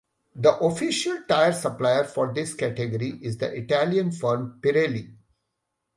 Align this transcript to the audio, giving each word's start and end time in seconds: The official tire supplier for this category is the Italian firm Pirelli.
The 0.35 0.57
official 0.61 1.25
tire 1.29 1.53
supplier 1.53 2.05
for 2.05 2.33
this 2.33 2.55
category 2.55 3.19
is 3.21 3.37
the 3.37 3.53
Italian 3.55 4.11
firm 4.11 4.59
Pirelli. 4.59 5.13